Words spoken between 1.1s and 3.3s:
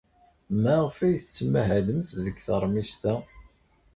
tettmahalemt deg teṛmist-a?